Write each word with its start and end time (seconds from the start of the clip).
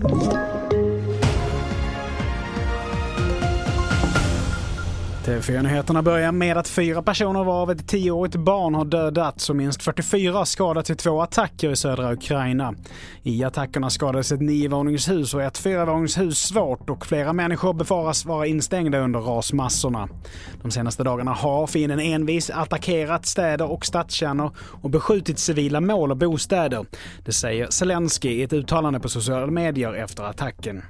Thank 0.00 0.32
you. 0.32 0.47
TV4-nyheterna 5.28 6.02
börjar 6.02 6.32
med 6.32 6.56
att 6.56 6.68
fyra 6.68 7.02
personer 7.02 7.44
varav 7.44 7.70
ett 7.70 7.88
tioårigt 7.88 8.36
barn 8.36 8.74
har 8.74 8.84
dödats 8.84 9.50
och 9.50 9.56
minst 9.56 9.82
44 9.82 10.44
skadats 10.44 10.90
i 10.90 10.94
två 10.94 11.22
attacker 11.22 11.70
i 11.70 11.76
södra 11.76 12.12
Ukraina. 12.12 12.74
I 13.22 13.44
attackerna 13.44 13.90
skadades 13.90 14.32
ett 14.32 14.40
niovåningshus 14.40 15.34
och 15.34 15.42
ett 15.42 15.58
fyravåningshus 15.58 16.38
svårt 16.38 16.90
och 16.90 17.06
flera 17.06 17.32
människor 17.32 17.72
befaras 17.72 18.24
vara 18.24 18.46
instängda 18.46 18.98
under 18.98 19.20
rasmassorna. 19.20 20.08
De 20.62 20.70
senaste 20.70 21.04
dagarna 21.04 21.32
har 21.32 21.66
fienden 21.66 22.00
envis 22.00 22.50
attackerat 22.50 23.26
städer 23.26 23.70
och 23.70 23.86
stadskärnor 23.86 24.56
och 24.82 24.90
beskjutit 24.90 25.38
civila 25.38 25.80
mål 25.80 26.10
och 26.10 26.16
bostäder. 26.16 26.86
Det 27.24 27.32
säger 27.32 27.66
Zelensky 27.70 28.28
i 28.28 28.42
ett 28.42 28.52
uttalande 28.52 29.00
på 29.00 29.08
sociala 29.08 29.46
medier 29.46 29.94
efter 29.94 30.22
attacken. 30.22 30.82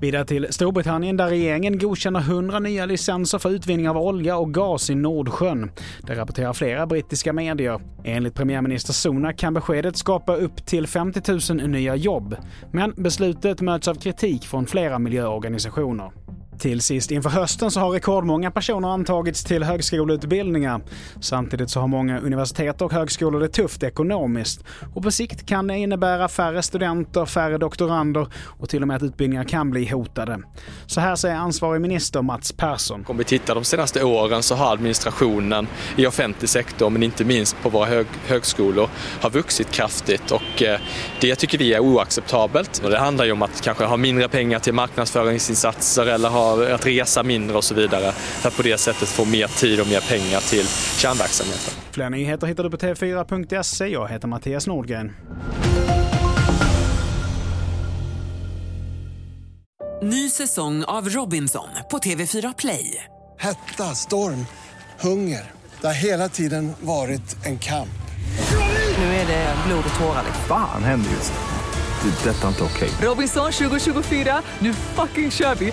Vidare 0.00 0.24
till 0.24 0.46
Storbritannien 0.50 1.16
där 1.16 1.28
regeringen 1.28 1.78
godkänner 1.78 2.20
100 2.20 2.58
nya 2.58 2.86
licenser 2.86 3.38
för 3.38 3.50
utvinning 3.50 3.88
av 3.88 3.98
olja 3.98 4.36
och 4.36 4.54
gas 4.54 4.90
i 4.90 4.94
Nordsjön. 4.94 5.70
Det 6.02 6.14
rapporterar 6.14 6.52
flera 6.52 6.86
brittiska 6.86 7.32
medier. 7.32 7.80
Enligt 8.04 8.34
premiärminister 8.34 8.92
Sunak 8.92 9.38
kan 9.38 9.54
beskedet 9.54 9.96
skapa 9.96 10.36
upp 10.36 10.66
till 10.66 10.86
50 10.86 11.52
000 11.54 11.68
nya 11.70 11.96
jobb. 11.96 12.36
Men 12.72 12.94
beslutet 12.96 13.60
möts 13.60 13.88
av 13.88 13.94
kritik 13.94 14.44
från 14.44 14.66
flera 14.66 14.98
miljöorganisationer. 14.98 16.10
Till 16.58 16.80
sist, 16.80 17.10
inför 17.10 17.30
hösten 17.30 17.70
så 17.70 17.80
har 17.80 17.90
rekordmånga 17.90 18.50
personer 18.50 18.88
antagits 18.88 19.44
till 19.44 19.62
högskoleutbildningar. 19.62 20.80
Samtidigt 21.20 21.70
så 21.70 21.80
har 21.80 21.88
många 21.88 22.20
universitet 22.20 22.82
och 22.82 22.92
högskolor 22.92 23.40
det 23.40 23.48
tufft 23.48 23.82
ekonomiskt. 23.82 24.64
Och 24.94 25.02
på 25.02 25.10
sikt 25.10 25.46
kan 25.46 25.66
det 25.66 25.76
innebära 25.76 26.28
färre 26.28 26.62
studenter, 26.62 27.26
färre 27.26 27.58
doktorander 27.58 28.26
och 28.34 28.68
till 28.68 28.82
och 28.82 28.88
med 28.88 28.96
att 28.96 29.02
utbildningar 29.02 29.44
kan 29.44 29.70
bli 29.70 29.86
hotade. 29.86 30.42
Så 30.86 31.00
här 31.00 31.16
säger 31.16 31.36
ansvarig 31.36 31.80
minister 31.80 32.22
Mats 32.22 32.52
Persson. 32.52 33.04
Om 33.08 33.16
vi 33.16 33.24
tittar 33.24 33.54
de 33.54 33.64
senaste 33.64 34.04
åren 34.04 34.42
så 34.42 34.54
har 34.54 34.72
administrationen 34.72 35.66
i 35.96 36.06
offentlig 36.06 36.50
sektor, 36.50 36.90
men 36.90 37.02
inte 37.02 37.24
minst 37.24 37.56
på 37.62 37.68
våra 37.68 37.86
hög 37.86 38.06
högskolor, 38.26 38.88
har 39.20 39.30
vuxit 39.30 39.70
kraftigt 39.70 40.30
och 40.30 40.62
eh, 40.62 40.80
det 41.20 41.34
tycker 41.34 41.58
vi 41.58 41.74
är 41.74 41.80
oacceptabelt. 41.80 42.80
Och 42.84 42.90
det 42.90 42.98
handlar 42.98 43.24
ju 43.24 43.32
om 43.32 43.42
att 43.42 43.60
kanske 43.60 43.84
ha 43.84 43.96
mindre 43.96 44.28
pengar 44.28 44.58
till 44.58 44.74
marknadsföringsinsatser 44.74 46.06
eller 46.06 46.28
ha 46.28 46.47
att 46.52 46.86
resa 46.86 47.22
mindre 47.22 47.56
och 47.56 47.64
så 47.64 47.74
vidare. 47.74 48.12
För 48.12 48.48
att 48.48 48.56
på 48.56 48.62
det 48.62 48.78
sättet 48.78 49.08
få 49.08 49.24
mer 49.24 49.46
tid 49.46 49.80
och 49.80 49.88
mer 49.88 50.00
pengar 50.00 50.40
till 50.40 50.66
kärnverksamheten. 50.98 51.74
Fler 51.90 52.10
nyheter 52.10 52.46
hittar 52.46 52.64
du 52.64 52.70
på 52.70 52.76
tv4.se. 52.76 53.86
Jag 53.86 54.08
heter 54.08 54.28
Mattias 54.28 54.66
Nordgren. 54.66 55.12
Ny 60.02 60.30
säsong 60.30 60.84
av 60.84 61.08
Robinson 61.08 61.68
på 61.90 61.98
TV4 61.98 62.54
Play. 62.58 63.04
Hetta, 63.38 63.84
storm, 63.84 64.46
hunger. 65.00 65.50
Det 65.80 65.86
har 65.86 65.94
hela 65.94 66.28
tiden 66.28 66.72
varit 66.80 67.46
en 67.46 67.58
kamp. 67.58 67.88
Nu 68.98 69.04
är 69.04 69.26
det 69.26 69.54
blod 69.66 69.84
och 69.92 70.00
tårar. 70.00 70.24
Fan 70.48 70.84
händer 70.84 71.10
just 71.10 71.32
det. 71.32 71.38
Det 72.02 72.30
är 72.30 72.34
detta 72.34 72.48
inte 72.48 72.62
okej. 72.62 72.90
Robinson 73.02 73.52
2024, 73.52 74.42
nu 74.58 74.74
fucking 74.74 75.30
kör 75.30 75.54
vi! 75.54 75.72